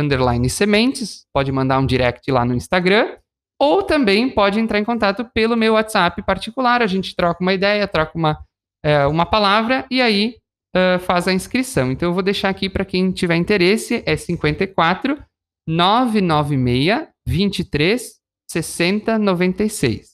sementes, 0.48 1.26
pode 1.34 1.52
mandar 1.52 1.78
um 1.78 1.86
direct 1.86 2.30
lá 2.30 2.46
no 2.46 2.54
Instagram, 2.54 3.14
ou 3.60 3.82
também 3.82 4.30
pode 4.30 4.58
entrar 4.58 4.78
em 4.78 4.84
contato 4.84 5.28
pelo 5.34 5.56
meu 5.56 5.74
WhatsApp 5.74 6.22
particular, 6.22 6.80
a 6.80 6.86
gente 6.86 7.14
troca 7.14 7.42
uma 7.42 7.52
ideia, 7.52 7.86
troca 7.86 8.12
uma, 8.14 8.38
é, 8.84 9.06
uma 9.06 9.26
palavra 9.26 9.86
e 9.90 10.00
aí 10.00 10.36
uh, 10.76 10.98
faz 11.00 11.26
a 11.28 11.32
inscrição. 11.32 11.90
Então 11.90 12.08
eu 12.08 12.14
vou 12.14 12.22
deixar 12.22 12.48
aqui 12.48 12.68
para 12.68 12.84
quem 12.84 13.10
tiver 13.12 13.36
interesse, 13.36 14.02
é 14.06 14.16
54 14.16 15.22
996 15.66 17.08
23 17.26 18.18
60 18.50 19.18
96. 19.18 20.08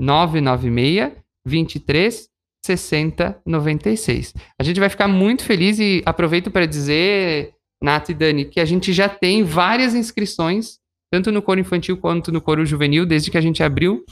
996 0.00 1.12
23 1.46 2.30
6096. 2.64 4.34
A 4.58 4.62
gente 4.62 4.80
vai 4.80 4.88
ficar 4.88 5.08
muito 5.08 5.44
feliz 5.44 5.78
e 5.78 6.02
aproveito 6.04 6.50
para 6.50 6.66
dizer, 6.66 7.54
Nath 7.82 8.10
e 8.10 8.14
Dani, 8.14 8.44
que 8.44 8.60
a 8.60 8.64
gente 8.64 8.92
já 8.92 9.08
tem 9.08 9.42
várias 9.42 9.94
inscrições, 9.94 10.78
tanto 11.10 11.32
no 11.32 11.42
coro 11.42 11.60
infantil 11.60 11.96
quanto 11.96 12.30
no 12.30 12.40
coro 12.40 12.64
juvenil, 12.66 13.06
desde 13.06 13.30
que 13.30 13.38
a 13.38 13.40
gente 13.40 13.62
abriu 13.62 14.04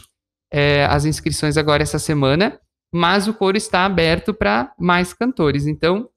é, 0.53 0.85
as 0.87 1.05
inscrições 1.05 1.57
agora 1.57 1.83
essa 1.83 1.99
semana, 1.99 2.59
mas 2.93 3.29
o 3.29 3.35
coro 3.35 3.57
está 3.57 3.85
aberto 3.85 4.33
para 4.33 4.73
mais 4.79 5.13
cantores. 5.13 5.67
Então, 5.67 6.09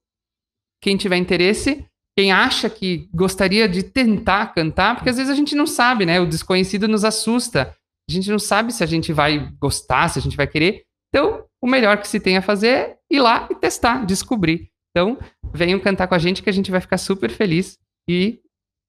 quem 0.82 0.98
tiver 0.98 1.18
interesse, 1.18 1.86
quem 2.18 2.32
acha 2.32 2.70
que 2.70 3.10
gostaria 3.14 3.68
de 3.68 3.84
tentar 3.84 4.54
cantar, 4.54 4.96
porque 4.96 5.10
às 5.10 5.18
vezes 5.18 5.32
a 5.32 5.36
gente 5.36 5.56
não 5.56 5.68
sabe, 5.68 6.06
né? 6.06 6.20
O 6.20 6.26
desconhecido 6.26 6.88
nos 6.88 7.04
assusta. 7.04 7.76
A 8.10 8.12
gente 8.12 8.30
não 8.30 8.40
sabe 8.40 8.74
se 8.74 8.84
a 8.84 8.88
gente 8.88 9.14
vai 9.14 9.52
gostar, 9.60 10.10
se 10.10 10.20
a 10.20 10.22
gente 10.22 10.36
vai 10.36 10.48
querer. 10.48 10.84
Então, 11.10 11.46
o 11.62 11.68
melhor 11.68 11.98
que 11.98 12.08
se 12.08 12.20
tem 12.20 12.38
a 12.38 12.42
fazer 12.42 12.68
é 12.68 12.98
ir 13.10 13.20
lá 13.20 13.48
e 13.50 13.56
testar, 13.56 14.06
descobrir. 14.06 14.70
Então, 14.90 15.18
venham 15.54 15.80
cantar 15.80 16.08
com 16.08 16.16
a 16.16 16.20
gente 16.20 16.42
que 16.42 16.50
a 16.50 16.54
gente 16.54 16.72
vai 16.72 16.82
ficar 16.82 16.98
super 16.98 17.30
feliz 17.30 17.78
e 18.10 18.40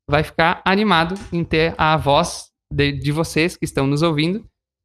vai 0.08 0.22
ficar 0.22 0.60
animado 0.64 1.14
em 1.32 1.44
ter 1.44 1.74
a 1.78 1.96
voz 1.96 2.50
de, 2.72 2.92
de 2.92 3.12
vocês 3.12 3.56
que 3.56 3.64
estão 3.64 3.86
nos 3.86 4.02
ouvindo 4.02 4.44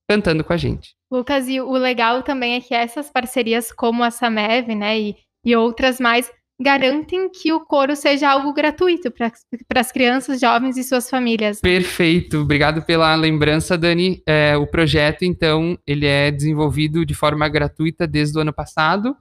cantando 0.09 0.43
com 0.43 0.53
a 0.53 0.57
gente. 0.57 0.95
Lucas, 1.11 1.47
e 1.47 1.59
o 1.59 1.73
legal 1.73 2.23
também 2.23 2.55
é 2.55 2.61
que 2.61 2.73
essas 2.73 3.09
parcerias 3.09 3.71
como 3.71 4.03
a 4.03 4.11
Samev, 4.11 4.73
né, 4.73 4.99
e, 4.99 5.15
e 5.45 5.55
outras 5.55 5.99
mais, 5.99 6.31
garantem 6.59 7.29
que 7.29 7.53
o 7.53 7.59
coro 7.59 7.95
seja 7.95 8.29
algo 8.29 8.51
gratuito 8.51 9.11
para 9.11 9.31
as 9.79 9.91
crianças, 9.91 10.39
jovens 10.39 10.75
e 10.75 10.83
suas 10.83 11.09
famílias. 11.09 11.61
Perfeito, 11.61 12.39
obrigado 12.39 12.81
pela 12.81 13.13
lembrança, 13.15 13.77
Dani. 13.77 14.21
É, 14.27 14.57
o 14.57 14.65
projeto, 14.65 15.23
então, 15.23 15.77
ele 15.85 16.05
é 16.07 16.31
desenvolvido 16.31 17.05
de 17.05 17.13
forma 17.13 17.47
gratuita 17.47 18.07
desde 18.07 18.37
o 18.37 18.41
ano 18.41 18.53
passado, 18.53 19.15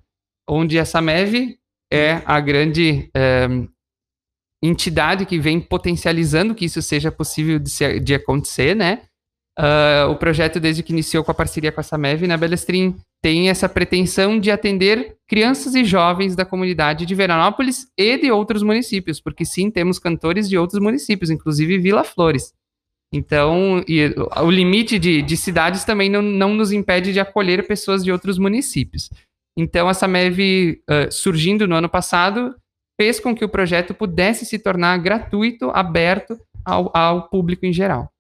onde 0.49 0.79
essa 0.79 1.03
MEV 1.03 1.59
é 1.93 2.23
a 2.25 2.41
grande 2.41 3.11
é, 3.15 3.47
entidade 4.63 5.27
que 5.27 5.39
vem 5.39 5.61
potencializando 5.61 6.55
que 6.55 6.65
isso 6.65 6.81
seja 6.81 7.13
possível 7.13 7.59
de, 7.59 7.71
ser, 7.71 8.01
de 8.01 8.15
acontecer, 8.15 8.75
né? 8.75 9.03
Uh, 9.59 10.11
o 10.11 10.17
projeto, 10.17 10.61
desde 10.61 10.83
que 10.83 10.93
iniciou 10.93 11.25
com 11.25 11.31
a 11.31 11.35
parceria 11.35 11.73
com 11.73 11.81
a 11.81 11.83
Samev 11.83 12.27
na 12.27 12.37
Belestrin, 12.37 12.95
tem 13.23 13.49
essa 13.49 13.67
pretensão 13.69 14.39
de 14.39 14.51
atender 14.51 15.17
crianças 15.27 15.75
e 15.75 15.83
jovens 15.83 16.37
da 16.37 16.45
comunidade 16.45 17.07
de 17.07 17.15
Veranópolis 17.15 17.87
e 17.97 18.19
de 18.19 18.31
outros 18.31 18.63
municípios, 18.63 19.19
porque 19.19 19.47
sim, 19.47 19.71
temos 19.71 19.99
cantores 19.99 20.47
de 20.47 20.59
outros 20.59 20.81
municípios, 20.81 21.31
inclusive 21.31 21.79
Vila 21.79 22.05
Flores. 22.05 22.53
Então, 23.13 23.83
o 24.43 24.51
limite 24.51 24.99
de, 24.99 25.23
de 25.23 25.37
cidades 25.37 25.85
também 25.85 26.11
não, 26.11 26.21
não, 26.21 26.55
nos 26.55 26.71
impede 26.71 27.13
de 27.13 27.21
acolher 27.21 27.67
pessoas 27.67 28.05
de 28.05 28.13
outros 28.13 28.37
municípios. 28.37 29.09
Então, 29.57 29.89
a 29.89 29.95
Samev, 29.95 30.39
uh, 30.39 31.11
surgindo 31.11 31.67
no 31.67 31.77
ano 31.77 31.89
passado, 31.89 32.55
fez 33.01 33.19
com 33.19 33.35
que 33.35 33.45
o 33.45 33.49
projeto 33.49 33.95
pudesse 33.95 34.45
se 34.45 34.59
tornar 34.59 34.99
gratuito, 34.99 35.71
aberto 35.71 36.39
ao, 36.63 36.95
ao 36.95 37.29
público 37.31 37.65
em 37.65 37.73
geral. 37.73 38.11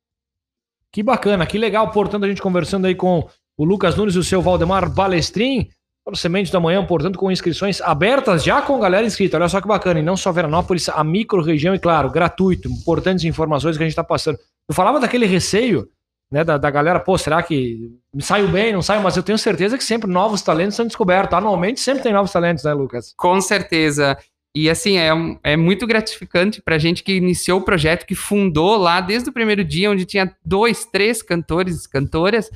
Que 0.96 1.02
bacana, 1.02 1.44
que 1.44 1.58
legal. 1.58 1.90
Portanto, 1.90 2.24
a 2.24 2.26
gente 2.26 2.40
conversando 2.40 2.86
aí 2.86 2.94
com 2.94 3.28
o 3.54 3.64
Lucas 3.66 3.94
Nunes 3.96 4.14
e 4.14 4.18
o 4.18 4.24
seu 4.24 4.40
Valdemar 4.40 4.88
Balestrin. 4.88 5.68
Para 6.02 6.16
Semente 6.16 6.50
da 6.50 6.58
Manhã, 6.58 6.86
portanto, 6.86 7.18
com 7.18 7.30
inscrições 7.30 7.82
abertas, 7.82 8.42
já 8.42 8.62
com 8.62 8.80
galera 8.80 9.04
inscrita. 9.04 9.36
Olha 9.36 9.46
só 9.46 9.60
que 9.60 9.68
bacana. 9.68 10.00
E 10.00 10.02
não 10.02 10.16
só 10.16 10.32
Veranópolis, 10.32 10.88
a 10.88 11.04
micro-região, 11.04 11.74
e 11.74 11.78
claro, 11.78 12.10
gratuito. 12.10 12.70
Importantes 12.70 13.26
informações 13.26 13.76
que 13.76 13.82
a 13.82 13.84
gente 13.84 13.92
está 13.92 14.02
passando. 14.02 14.38
Eu 14.66 14.74
falava 14.74 14.98
daquele 14.98 15.26
receio, 15.26 15.86
né, 16.32 16.42
da, 16.42 16.56
da 16.56 16.70
galera, 16.70 16.98
pô, 16.98 17.18
será 17.18 17.42
que 17.42 17.90
me 18.14 18.22
saiu 18.22 18.48
bem, 18.48 18.72
não 18.72 18.80
saiu? 18.80 19.02
Mas 19.02 19.18
eu 19.18 19.22
tenho 19.22 19.36
certeza 19.36 19.76
que 19.76 19.84
sempre 19.84 20.10
novos 20.10 20.40
talentos 20.40 20.76
são 20.76 20.86
descobertos. 20.86 21.36
Anualmente 21.36 21.78
sempre 21.78 22.04
tem 22.04 22.12
novos 22.14 22.32
talentos, 22.32 22.64
né, 22.64 22.72
Lucas? 22.72 23.12
Com 23.18 23.38
certeza. 23.42 24.16
E 24.58 24.70
assim, 24.70 24.96
é, 24.96 25.10
é 25.42 25.54
muito 25.54 25.86
gratificante 25.86 26.62
para 26.62 26.76
a 26.76 26.78
gente 26.78 27.02
que 27.02 27.12
iniciou 27.12 27.60
o 27.60 27.62
projeto, 27.62 28.06
que 28.06 28.14
fundou 28.14 28.78
lá 28.78 29.02
desde 29.02 29.28
o 29.28 29.32
primeiro 29.32 29.62
dia, 29.62 29.90
onde 29.90 30.06
tinha 30.06 30.34
dois, 30.42 30.86
três 30.86 31.20
cantores 31.20 31.86
cantoras, 31.86 32.50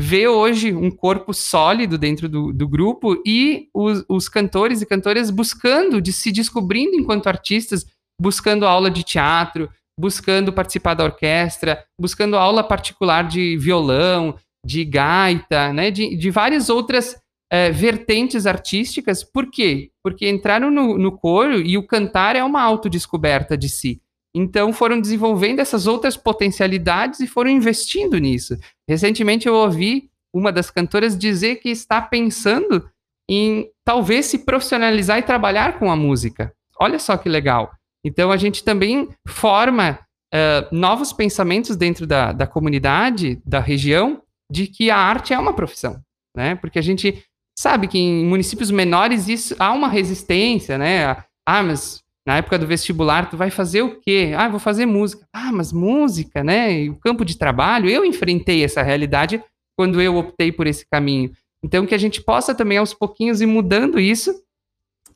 ver 0.00 0.28
hoje 0.28 0.72
um 0.72 0.90
corpo 0.90 1.34
sólido 1.34 1.98
dentro 1.98 2.30
do, 2.30 2.50
do 2.50 2.66
grupo 2.66 3.20
e 3.26 3.68
os, 3.74 4.06
os 4.08 4.26
cantores 4.26 4.80
e 4.80 4.86
cantoras 4.86 5.28
buscando, 5.28 6.00
de 6.00 6.14
se 6.14 6.32
descobrindo 6.32 6.96
enquanto 6.96 7.26
artistas, 7.26 7.84
buscando 8.18 8.66
aula 8.66 8.90
de 8.90 9.02
teatro, 9.02 9.68
buscando 10.00 10.50
participar 10.50 10.94
da 10.94 11.04
orquestra, 11.04 11.84
buscando 12.00 12.38
aula 12.38 12.64
particular 12.64 13.28
de 13.28 13.58
violão, 13.58 14.34
de 14.64 14.82
gaita, 14.82 15.74
né, 15.74 15.90
de, 15.90 16.16
de 16.16 16.30
várias 16.30 16.70
outras 16.70 17.22
é, 17.54 17.70
vertentes 17.70 18.46
artísticas. 18.46 19.22
Por 19.22 19.48
quê? 19.48 19.92
Porque 20.02 20.28
entraram 20.28 20.72
no, 20.72 20.98
no 20.98 21.12
coro 21.12 21.60
e 21.60 21.78
o 21.78 21.86
cantar 21.86 22.34
é 22.34 22.42
uma 22.42 22.60
autodescoberta 22.60 23.56
de 23.56 23.68
si. 23.68 24.02
Então 24.34 24.72
foram 24.72 25.00
desenvolvendo 25.00 25.60
essas 25.60 25.86
outras 25.86 26.16
potencialidades 26.16 27.20
e 27.20 27.28
foram 27.28 27.50
investindo 27.50 28.18
nisso. 28.18 28.56
Recentemente 28.88 29.46
eu 29.46 29.54
ouvi 29.54 30.10
uma 30.34 30.50
das 30.50 30.68
cantoras 30.68 31.16
dizer 31.16 31.60
que 31.60 31.68
está 31.68 32.02
pensando 32.02 32.90
em 33.30 33.70
talvez 33.84 34.26
se 34.26 34.38
profissionalizar 34.38 35.18
e 35.18 35.22
trabalhar 35.22 35.78
com 35.78 35.92
a 35.92 35.96
música. 35.96 36.52
Olha 36.80 36.98
só 36.98 37.16
que 37.16 37.28
legal. 37.28 37.70
Então 38.04 38.32
a 38.32 38.36
gente 38.36 38.64
também 38.64 39.08
forma 39.28 40.00
uh, 40.34 40.74
novos 40.74 41.12
pensamentos 41.12 41.76
dentro 41.76 42.04
da, 42.04 42.32
da 42.32 42.48
comunidade, 42.48 43.40
da 43.46 43.60
região, 43.60 44.20
de 44.50 44.66
que 44.66 44.90
a 44.90 44.96
arte 44.96 45.32
é 45.32 45.38
uma 45.38 45.54
profissão, 45.54 46.02
né? 46.36 46.56
Porque 46.56 46.80
a 46.80 46.82
gente 46.82 47.24
sabe 47.56 47.88
que 47.88 47.98
em 47.98 48.24
municípios 48.24 48.70
menores 48.70 49.28
isso 49.28 49.54
há 49.58 49.72
uma 49.72 49.88
resistência, 49.88 50.76
né? 50.76 51.16
Ah, 51.46 51.62
mas 51.62 52.02
na 52.26 52.38
época 52.38 52.58
do 52.58 52.66
vestibular 52.66 53.28
tu 53.28 53.36
vai 53.36 53.50
fazer 53.50 53.82
o 53.82 54.00
quê? 54.00 54.32
Ah, 54.36 54.48
vou 54.48 54.58
fazer 54.58 54.86
música. 54.86 55.26
Ah, 55.32 55.52
mas 55.52 55.72
música, 55.72 56.42
né? 56.42 56.82
E 56.82 56.90
o 56.90 56.96
campo 56.96 57.24
de 57.24 57.36
trabalho, 57.36 57.88
eu 57.88 58.04
enfrentei 58.04 58.64
essa 58.64 58.82
realidade 58.82 59.42
quando 59.76 60.00
eu 60.00 60.16
optei 60.16 60.50
por 60.50 60.66
esse 60.66 60.86
caminho. 60.90 61.32
Então, 61.62 61.86
que 61.86 61.94
a 61.94 61.98
gente 61.98 62.22
possa 62.22 62.54
também 62.54 62.78
aos 62.78 62.92
pouquinhos 62.92 63.40
ir 63.40 63.46
mudando 63.46 63.98
isso 63.98 64.34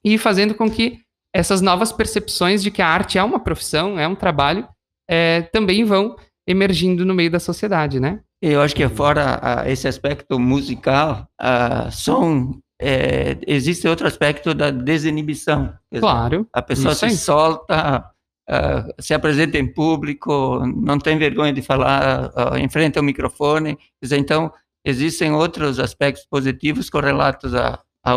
e 0.05 0.17
fazendo 0.17 0.55
com 0.55 0.71
que 0.71 1.01
essas 1.35 1.61
novas 1.61 1.93
percepções 1.93 2.63
de 2.63 2.71
que 2.71 2.81
a 2.81 2.89
arte 2.89 3.19
é 3.19 3.23
uma 3.23 3.39
profissão, 3.39 3.99
é 3.99 4.09
um 4.09 4.15
trabalho, 4.15 4.67
é, 5.09 5.43
também 5.43 5.85
vão 5.85 6.17
emergindo 6.47 7.05
no 7.05 7.15
meio 7.15 7.31
da 7.31 7.39
sociedade, 7.39 8.01
né? 8.01 8.21
Eu 8.41 8.61
acho 8.61 8.75
que 8.75 8.89
fora 8.89 9.41
uh, 9.65 9.69
esse 9.69 9.89
aspecto 9.89 10.39
musical, 10.39 11.29
uh, 11.41 11.91
som, 11.91 12.61
é, 12.81 13.37
existe 13.47 13.89
outro 13.89 14.07
aspecto 14.07 14.55
da 14.55 14.71
desinibição. 14.71 15.75
Claro. 15.99 16.49
a 16.53 16.63
pessoa 16.63 16.95
se 16.95 17.11
solta, 17.17 18.13
uh, 18.49 19.03
se 19.03 19.13
apresenta 19.13 19.59
em 19.59 19.67
público, 19.67 20.65
não 20.65 20.99
tem 20.99 21.19
vergonha 21.19 21.53
de 21.53 21.63
falar, 21.63 22.29
uh, 22.29 22.59
enfrenta 22.59 23.01
o 23.01 23.03
microfone. 23.03 23.77
então, 24.13 24.53
existem 24.85 25.33
outros 25.33 25.81
aspectos 25.81 26.25
positivos 26.25 26.89
correlatos 26.89 27.55
à, 27.55 27.81
à, 28.05 28.15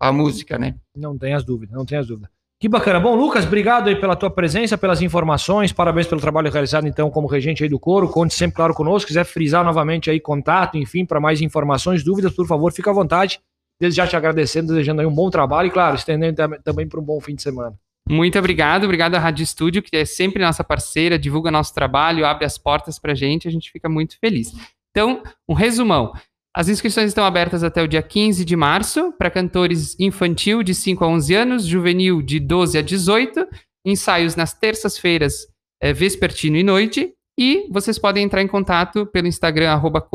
à 0.00 0.12
música, 0.12 0.58
né? 0.58 0.74
Não 0.96 1.18
tem 1.18 1.34
as 1.34 1.44
dúvidas, 1.44 1.76
não 1.76 1.84
tem 1.84 1.98
as 1.98 2.06
dúvidas. 2.06 2.30
Que 2.60 2.68
bacana. 2.68 3.00
Bom, 3.00 3.16
Lucas, 3.16 3.46
obrigado 3.46 3.88
aí 3.88 3.96
pela 3.96 4.14
tua 4.14 4.28
presença, 4.28 4.76
pelas 4.76 5.00
informações, 5.00 5.72
parabéns 5.72 6.06
pelo 6.06 6.20
trabalho 6.20 6.50
realizado, 6.50 6.86
então, 6.86 7.10
como 7.10 7.26
regente 7.26 7.62
aí 7.62 7.70
do 7.70 7.78
coro. 7.78 8.06
Conte 8.10 8.34
sempre, 8.34 8.56
claro, 8.56 8.74
conosco. 8.74 9.08
quiser 9.08 9.24
frisar 9.24 9.64
novamente 9.64 10.10
aí 10.10 10.20
contato, 10.20 10.76
enfim, 10.76 11.06
para 11.06 11.18
mais 11.18 11.40
informações, 11.40 12.04
dúvidas, 12.04 12.34
por 12.34 12.46
favor, 12.46 12.70
fica 12.70 12.90
à 12.90 12.92
vontade. 12.92 13.40
Desde 13.80 13.96
já 13.96 14.06
te 14.06 14.14
agradecendo, 14.14 14.68
desejando 14.68 15.00
aí 15.00 15.06
um 15.06 15.14
bom 15.14 15.30
trabalho 15.30 15.68
e, 15.68 15.70
claro, 15.70 15.96
estendendo 15.96 16.36
também 16.62 16.86
para 16.86 17.00
um 17.00 17.02
bom 17.02 17.18
fim 17.18 17.34
de 17.34 17.40
semana. 17.40 17.74
Muito 18.06 18.38
obrigado, 18.38 18.84
obrigado 18.84 19.14
à 19.14 19.18
Rádio 19.18 19.42
Estúdio, 19.42 19.82
que 19.82 19.96
é 19.96 20.04
sempre 20.04 20.44
nossa 20.44 20.62
parceira, 20.62 21.18
divulga 21.18 21.50
nosso 21.50 21.72
trabalho, 21.72 22.26
abre 22.26 22.44
as 22.44 22.58
portas 22.58 22.98
para 22.98 23.12
a 23.12 23.14
gente, 23.14 23.48
a 23.48 23.50
gente 23.50 23.70
fica 23.70 23.88
muito 23.88 24.18
feliz. 24.18 24.52
Então, 24.90 25.22
um 25.48 25.54
resumão. 25.54 26.12
As 26.54 26.68
inscrições 26.68 27.08
estão 27.08 27.24
abertas 27.24 27.62
até 27.62 27.80
o 27.80 27.86
dia 27.86 28.02
15 28.02 28.44
de 28.44 28.56
março 28.56 29.12
para 29.12 29.30
cantores 29.30 29.96
infantil 30.00 30.64
de 30.64 30.74
5 30.74 31.04
a 31.04 31.08
11 31.08 31.34
anos, 31.34 31.64
juvenil 31.64 32.20
de 32.20 32.40
12 32.40 32.76
a 32.76 32.82
18, 32.82 33.46
ensaios 33.86 34.34
nas 34.34 34.52
terças-feiras, 34.52 35.46
é, 35.80 35.92
vespertino 35.92 36.56
e 36.56 36.64
noite. 36.64 37.14
E 37.38 37.68
vocês 37.70 37.98
podem 37.98 38.24
entrar 38.24 38.42
em 38.42 38.48
contato 38.48 39.06
pelo 39.06 39.28
Instagram, 39.28 39.70
arroba 39.70 40.06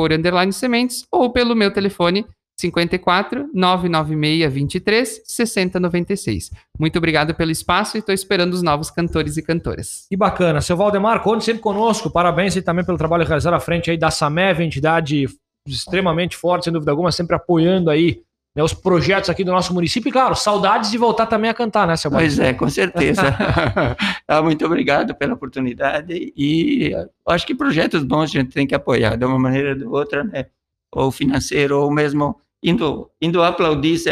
sementes, 0.52 1.06
ou 1.10 1.32
pelo 1.32 1.56
meu 1.56 1.72
telefone 1.72 2.26
54 2.60 3.50
996 3.54 4.54
23 4.54 5.22
6096. 5.26 6.52
Muito 6.78 6.98
obrigado 6.98 7.34
pelo 7.34 7.52
espaço 7.52 7.98
e 7.98 8.00
estou 8.00 8.14
esperando 8.14 8.54
os 8.54 8.62
novos 8.62 8.92
cantores 8.92 9.38
e 9.38 9.42
cantoras. 9.42 10.06
Que 10.10 10.18
bacana. 10.18 10.62
Seu 10.62 10.76
Valdemar, 10.76 11.24
conte 11.24 11.46
sempre 11.46 11.62
conosco. 11.62 12.10
Parabéns 12.10 12.56
e 12.58 12.62
também 12.62 12.86
pelo 12.86 12.98
trabalho 12.98 13.26
realizado 13.26 13.54
à 13.54 13.60
frente 13.60 13.90
aí 13.90 13.98
da 13.98 14.12
SAMEV, 14.12 14.64
entidade 14.64 15.26
extremamente 15.68 16.36
forte, 16.36 16.66
sem 16.66 16.74
dúvida 16.74 16.92
alguma, 16.92 17.12
sempre 17.12 17.36
apoiando 17.36 17.90
aí 17.90 18.22
né, 18.56 18.64
os 18.64 18.74
projetos 18.74 19.30
aqui 19.30 19.44
do 19.44 19.52
nosso 19.52 19.74
município. 19.74 20.10
E, 20.10 20.12
claro, 20.12 20.36
saudades 20.36 20.90
de 20.90 20.98
voltar 20.98 21.26
também 21.26 21.50
a 21.50 21.54
cantar, 21.54 21.86
né, 21.88 21.98
seu 21.98 22.10
Pois 22.10 22.40
é, 22.40 22.54
com 22.54 22.70
certeza. 22.70 23.22
ah, 24.28 24.42
muito 24.42 24.66
obrigado 24.66 25.14
pela 25.16 25.34
oportunidade 25.34 26.34
e 26.36 26.92
acho 27.28 27.46
que 27.46 27.54
projetos 27.54 28.04
bons 28.04 28.24
a 28.24 28.40
gente 28.40 28.52
tem 28.52 28.66
que 28.66 28.76
apoiar 28.76 29.18
de 29.18 29.26
uma 29.26 29.38
maneira 29.38 29.72
ou 29.72 29.76
de 29.76 29.86
outra, 29.86 30.24
né? 30.24 30.46
Ou 30.94 31.12
financeiro, 31.12 31.82
ou 31.82 31.92
mesmo 31.92 32.40
indo, 32.64 33.12
indo 33.22 33.44
aplaudir, 33.44 33.98
se, 33.98 34.10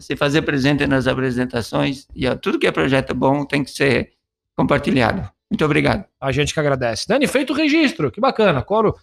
se 0.00 0.16
fazer 0.16 0.42
presente 0.42 0.86
nas 0.86 1.06
apresentações. 1.06 2.08
E 2.14 2.26
ó, 2.26 2.34
tudo 2.34 2.58
que 2.58 2.66
é 2.66 2.72
projeto 2.72 3.14
bom 3.14 3.44
tem 3.44 3.62
que 3.62 3.70
ser 3.70 4.12
compartilhado. 4.56 5.30
Muito 5.50 5.64
obrigado. 5.64 6.04
A 6.20 6.30
gente 6.30 6.52
que 6.52 6.60
agradece. 6.60 7.08
Dani, 7.08 7.26
feito 7.26 7.52
o 7.52 7.56
registro, 7.56 8.10
que 8.10 8.20
bacana. 8.20 8.62
Coro 8.62 8.96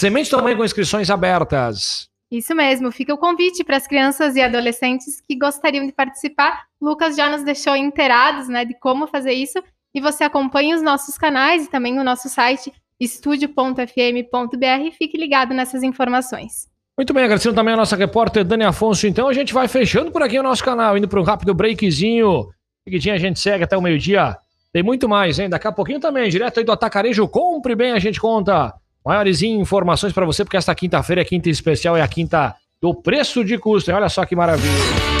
Semente 0.00 0.30
também 0.30 0.56
com 0.56 0.64
inscrições 0.64 1.10
abertas. 1.10 2.08
Isso 2.32 2.54
mesmo, 2.54 2.90
fica 2.90 3.12
o 3.12 3.18
convite 3.18 3.62
para 3.62 3.76
as 3.76 3.86
crianças 3.86 4.34
e 4.34 4.40
adolescentes 4.40 5.20
que 5.20 5.36
gostariam 5.36 5.84
de 5.84 5.92
participar. 5.92 6.62
Lucas 6.80 7.14
já 7.14 7.28
nos 7.28 7.44
deixou 7.44 7.76
inteirados 7.76 8.48
né, 8.48 8.64
de 8.64 8.72
como 8.80 9.06
fazer 9.06 9.32
isso 9.32 9.62
e 9.94 10.00
você 10.00 10.24
acompanha 10.24 10.74
os 10.74 10.80
nossos 10.80 11.18
canais 11.18 11.66
e 11.66 11.70
também 11.70 11.98
o 11.98 12.02
nosso 12.02 12.30
site 12.30 12.72
estúdio.fm.br. 12.98 14.90
Fique 14.96 15.18
ligado 15.18 15.52
nessas 15.52 15.82
informações. 15.82 16.66
Muito 16.96 17.12
bem, 17.12 17.24
agradecendo 17.24 17.56
também 17.56 17.74
a 17.74 17.76
nossa 17.76 17.94
repórter 17.94 18.42
Dani 18.42 18.64
Afonso. 18.64 19.06
Então 19.06 19.28
a 19.28 19.34
gente 19.34 19.52
vai 19.52 19.68
fechando 19.68 20.10
por 20.10 20.22
aqui 20.22 20.38
o 20.38 20.42
nosso 20.42 20.64
canal, 20.64 20.96
indo 20.96 21.08
para 21.08 21.20
um 21.20 21.24
rápido 21.24 21.52
breakzinho. 21.52 22.48
Seguidinho 22.88 23.16
a 23.16 23.18
gente 23.18 23.38
segue 23.38 23.64
até 23.64 23.76
o 23.76 23.82
meio-dia. 23.82 24.38
Tem 24.72 24.82
muito 24.82 25.06
mais, 25.06 25.38
hein? 25.38 25.50
Daqui 25.50 25.68
a 25.68 25.72
pouquinho 25.72 26.00
também, 26.00 26.30
direto 26.30 26.56
aí 26.56 26.64
do 26.64 26.72
Atacarejo. 26.72 27.28
Compre 27.28 27.74
bem, 27.74 27.92
a 27.92 27.98
gente 27.98 28.18
conta 28.18 28.72
maiores 29.04 29.42
informações 29.42 30.12
para 30.12 30.26
você, 30.26 30.44
porque 30.44 30.56
esta 30.56 30.74
quinta-feira 30.74 31.22
é 31.22 31.24
quinta 31.24 31.48
especial, 31.48 31.96
é 31.96 32.02
a 32.02 32.08
quinta 32.08 32.54
do 32.80 32.94
preço 32.94 33.44
de 33.44 33.58
custo. 33.58 33.92
Olha 33.92 34.08
só 34.08 34.24
que 34.24 34.34
maravilha. 34.34 35.19